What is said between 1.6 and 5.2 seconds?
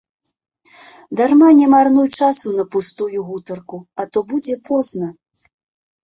марнуй часу на пустую гутарку, а то будзе позна.